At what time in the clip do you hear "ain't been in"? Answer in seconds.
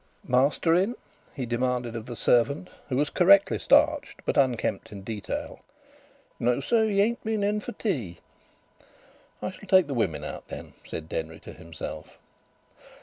7.03-7.59